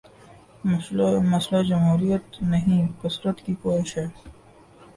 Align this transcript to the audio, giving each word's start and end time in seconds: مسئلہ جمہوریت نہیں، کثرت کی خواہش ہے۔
مسئلہ 1.31 1.61
جمہوریت 1.63 2.41
نہیں، 2.43 2.81
کثرت 3.01 3.41
کی 3.45 3.53
خواہش 3.61 3.97
ہے۔ 3.97 4.07